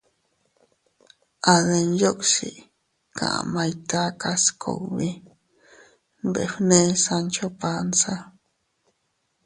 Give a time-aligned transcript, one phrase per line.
[1.53, 2.51] —A Denyuksi
[3.17, 5.09] kamay takas kugbi
[6.27, 8.15] —nbefne Sancho Panza.